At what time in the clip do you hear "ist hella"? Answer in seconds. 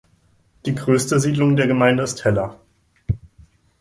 2.01-2.59